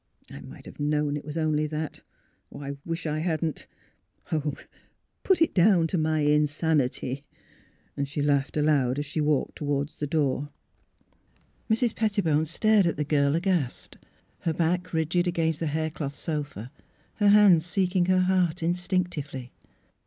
[0.31, 2.01] "I might have known it was only that.
[2.51, 3.67] I wish I hadn't
[4.31, 4.53] Oh,
[5.21, 7.23] put it down to my insanity!"
[8.05, 10.49] She laughed aloud as she walked toward the door.
[11.69, 11.95] Mrs.
[11.95, 13.99] Pettibone stared at the girl aghast,
[14.39, 16.71] her back rigid against the haircloth sofa,
[17.17, 19.51] her hands seeking her heart instinctively.